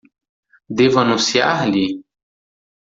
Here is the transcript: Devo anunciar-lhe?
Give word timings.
Devo 0.77 0.97
anunciar-lhe? 0.99 1.85